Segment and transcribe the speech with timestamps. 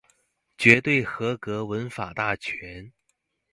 [0.57, 2.91] 絕對合格文法大全